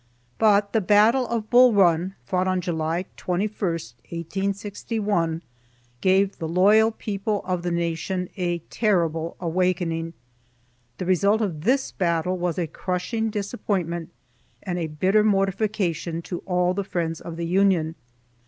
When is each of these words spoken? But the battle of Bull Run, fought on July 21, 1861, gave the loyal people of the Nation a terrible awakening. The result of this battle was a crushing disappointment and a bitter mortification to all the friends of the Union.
But 0.39 0.73
the 0.73 0.81
battle 0.81 1.27
of 1.27 1.51
Bull 1.51 1.73
Run, 1.73 2.15
fought 2.25 2.47
on 2.47 2.59
July 2.59 3.05
21, 3.17 3.51
1861, 3.73 5.43
gave 6.01 6.39
the 6.39 6.47
loyal 6.47 6.89
people 6.89 7.43
of 7.45 7.61
the 7.61 7.69
Nation 7.69 8.27
a 8.35 8.57
terrible 8.71 9.35
awakening. 9.39 10.13
The 10.97 11.05
result 11.05 11.39
of 11.43 11.65
this 11.65 11.91
battle 11.91 12.35
was 12.39 12.57
a 12.57 12.65
crushing 12.65 13.29
disappointment 13.29 14.09
and 14.63 14.79
a 14.79 14.87
bitter 14.87 15.23
mortification 15.23 16.23
to 16.23 16.39
all 16.47 16.73
the 16.73 16.83
friends 16.83 17.21
of 17.21 17.37
the 17.37 17.45
Union. 17.45 17.93